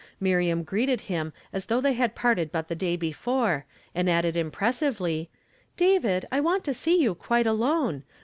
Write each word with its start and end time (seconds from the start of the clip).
Miriam 0.19 0.63
greeted 0.63 1.01
him 1.01 1.31
as 1.53 1.67
though 1.67 1.79
they 1.79 1.93
had 1.93 2.15
parted 2.15 2.51
but 2.51 2.69
the 2.69 2.75
day 2.75 2.95
before, 2.95 3.67
and 3.93 4.09
added 4.09 4.33
im[)ressivp1y," 4.35 5.27
David, 5.77 6.25
I 6.31 6.39
want 6.39 6.63
to 6.63 6.73
see 6.73 6.99
you 6.99 7.13
quite 7.13 7.45
alone. 7.45 8.01